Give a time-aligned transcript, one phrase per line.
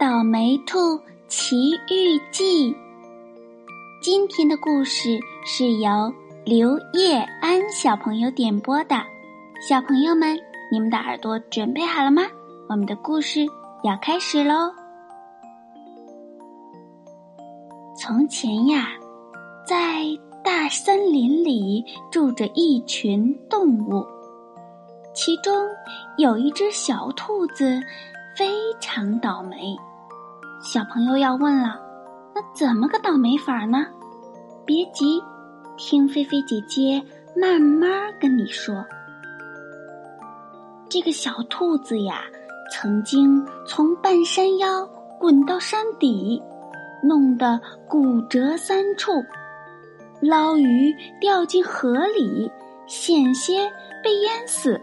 [0.00, 2.74] 倒霉兔奇遇记。
[4.00, 6.10] 今天的故事是由
[6.42, 8.96] 刘叶安小朋友点播的。
[9.60, 10.38] 小朋友们，
[10.72, 12.22] 你们的耳朵准备好了吗？
[12.70, 13.46] 我们的故事
[13.82, 14.72] 要开始喽！
[17.94, 18.88] 从前呀，
[19.66, 20.06] 在
[20.42, 24.02] 大森林里住着一群动物，
[25.12, 25.54] 其中
[26.16, 27.78] 有一只小兔子，
[28.34, 28.48] 非
[28.80, 29.76] 常倒霉。
[30.62, 31.80] 小朋友要问了，
[32.34, 33.86] 那怎么个倒霉法呢？
[34.66, 35.18] 别急，
[35.78, 37.02] 听菲菲姐姐
[37.34, 38.84] 慢慢跟你说。
[40.90, 42.20] 这个小兔子呀，
[42.70, 44.86] 曾经从半山腰
[45.18, 46.40] 滚到山底，
[47.02, 47.58] 弄得
[47.88, 49.12] 骨折三处；
[50.20, 52.52] 捞鱼掉进河里，
[52.86, 53.66] 险些
[54.04, 54.78] 被淹死；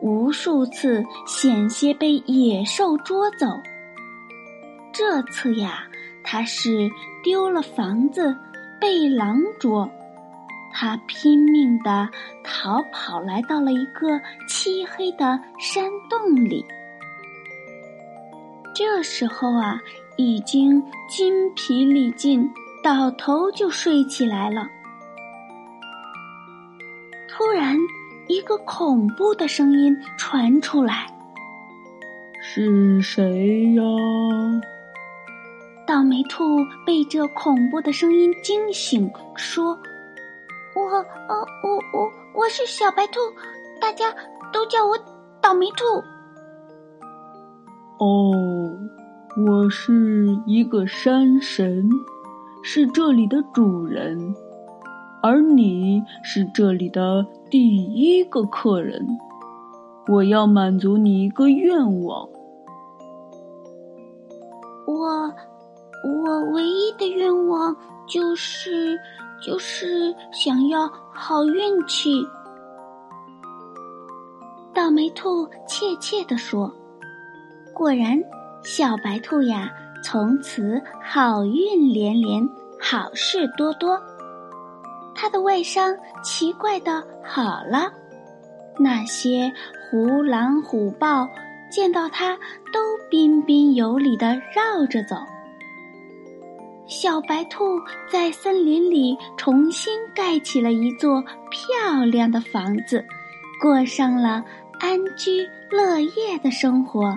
[0.00, 3.46] 无数次险些被野兽捉走。
[5.00, 5.88] 这次呀，
[6.22, 6.90] 他是
[7.22, 8.36] 丢了房子，
[8.78, 9.90] 被狼捉，
[10.74, 12.06] 他拼命的
[12.44, 16.62] 逃跑，来到了一个漆黑的山洞里。
[18.74, 19.80] 这时候啊，
[20.18, 22.46] 已经筋疲力尽，
[22.84, 24.68] 倒头就睡起来了。
[27.26, 27.74] 突然，
[28.26, 31.06] 一个恐怖的声音传出来
[32.42, 33.82] ：“是谁呀？”
[35.90, 36.44] 倒霉兔
[36.86, 39.76] 被这恐怖的声音惊醒，说
[40.76, 40.82] ：“我……
[41.28, 41.34] 呃，
[41.64, 41.98] 我……
[41.98, 42.08] 我……
[42.32, 43.18] 我是小白兔，
[43.80, 44.14] 大家
[44.52, 44.96] 都叫我
[45.40, 45.84] 倒霉兔。”
[47.98, 48.30] 哦，
[49.44, 51.90] 我是一个山神，
[52.62, 54.32] 是这里的主人，
[55.24, 59.04] 而你是这里的第一个客人，
[60.06, 62.28] 我要满足你一个愿望。
[64.86, 65.34] 我。
[66.02, 68.98] 我唯一的愿望就是，
[69.40, 72.26] 就是想要好运气。
[74.72, 76.72] 倒霉兔怯怯地说
[77.74, 78.18] ：“果然，
[78.62, 79.70] 小白兔呀，
[80.02, 82.48] 从此好运连连，
[82.80, 84.00] 好事多多。
[85.14, 87.92] 他的外伤奇怪的好了，
[88.78, 89.52] 那些
[89.90, 91.28] 狐狼虎豹
[91.70, 92.36] 见到他
[92.72, 92.80] 都
[93.10, 95.16] 彬彬有礼的绕着走。”
[96.90, 97.80] 小白兔
[98.10, 103.06] 在森林里重新盖起了一座漂亮的房子，
[103.62, 104.44] 过上了
[104.80, 107.16] 安居乐业的生活。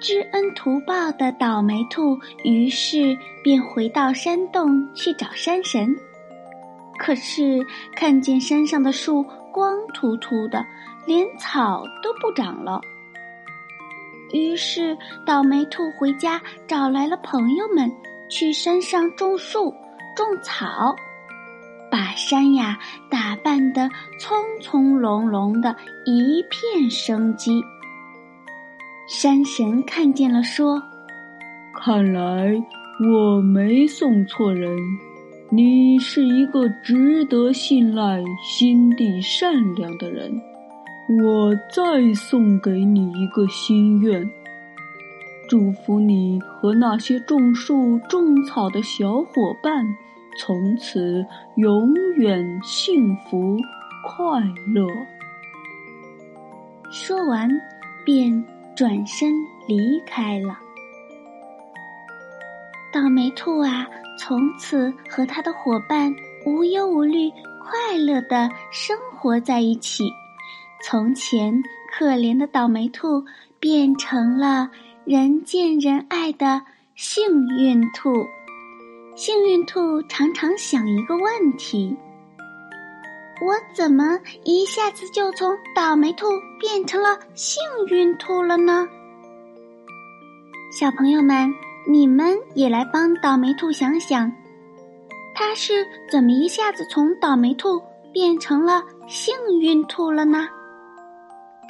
[0.00, 3.14] 知恩图报的倒霉兔于是
[3.44, 5.94] 便回到山洞去找山神，
[6.98, 7.62] 可是
[7.94, 10.64] 看见山上的树光秃秃的，
[11.06, 12.80] 连草都不长了。
[14.32, 14.96] 于是，
[15.26, 17.90] 倒霉兔回家找来了朋友们，
[18.28, 19.74] 去山上种树、
[20.16, 20.94] 种草，
[21.90, 22.78] 把山呀
[23.10, 25.74] 打扮得葱葱茏茏的，
[26.06, 27.60] 一片生机。
[29.08, 30.80] 山神看见了，说
[31.74, 32.54] ：“看来
[33.00, 34.76] 我没送错人，
[35.50, 40.32] 你是一个值得信赖、心地善良的人。”
[41.18, 44.24] 我再送给你一个心愿，
[45.48, 49.84] 祝福你和那些种树种草的小伙伴，
[50.38, 51.26] 从此
[51.56, 53.56] 永远幸福
[54.04, 54.40] 快
[54.72, 54.86] 乐。
[56.92, 57.50] 说完，
[58.04, 58.44] 便
[58.76, 59.32] 转身
[59.66, 60.56] 离开了。
[62.92, 63.84] 倒霉兔啊，
[64.16, 66.14] 从此和他的伙伴
[66.46, 70.04] 无忧无虑、快乐的生活在一起。
[70.82, 71.62] 从前，
[71.92, 73.24] 可怜的倒霉兔
[73.58, 74.70] 变成了
[75.04, 76.62] 人见人爱的
[76.96, 78.26] 幸运兔。
[79.14, 81.94] 幸运兔常常想一个问题：
[83.46, 86.26] 我怎么一下子就从倒霉兔
[86.58, 88.88] 变成了幸运兔了呢？
[90.72, 91.52] 小朋友们，
[91.86, 94.32] 你们也来帮倒霉兔想想，
[95.34, 100.48] 它是怎么一下子从倒霉兔变成了幸运兔了呢？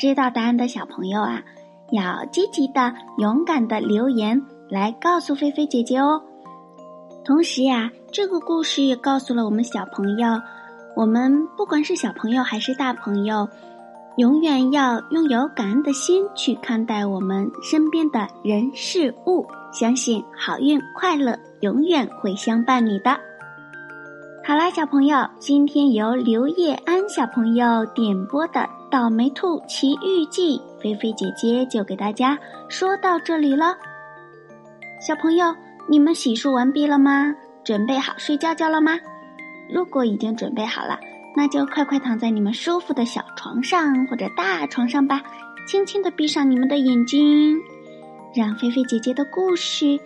[0.01, 1.43] 知道答案的小朋友啊，
[1.93, 6.23] 要积极的、勇敢的留言来告诉菲菲姐姐哦。
[7.23, 10.41] 同时呀，这个故事也告诉了我们小朋友，
[10.97, 13.47] 我们不管是小朋友还是大朋友，
[14.17, 23.21] 永远要拥有感恩的心去看待我们身边的人事物，相信好运快乐永远会相伴你的。
[24.43, 28.61] 好啦，小朋友，今天由刘叶安小朋友点播的
[28.91, 32.39] 《倒霉兔奇遇记》，菲菲姐姐就给大家
[32.69, 33.77] 说到这里了。
[35.07, 35.55] 小朋友，
[35.87, 37.35] 你们洗漱完毕了吗？
[37.63, 38.99] 准备好睡觉觉了吗？
[39.71, 40.99] 如果已经准备好了，
[41.37, 45.23] 那就快快躺在你们舒服的小床上或者大床上吧，
[45.69, 47.57] 轻轻的闭上你们的眼睛，
[48.35, 50.01] 让菲菲姐姐的故事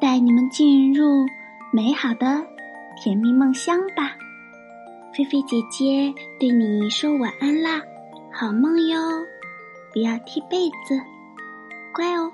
[0.00, 1.26] 带你们进入
[1.72, 2.40] 美好的。
[3.02, 4.14] 甜蜜梦乡吧，
[5.14, 7.80] 菲菲姐姐对你说晚安啦，
[8.30, 9.00] 好梦哟，
[9.90, 11.00] 不要踢被子，
[11.94, 12.30] 乖哦。